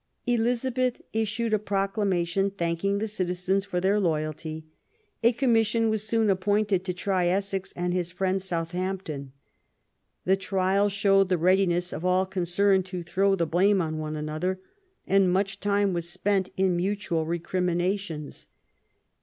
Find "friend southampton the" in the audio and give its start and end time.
8.11-10.35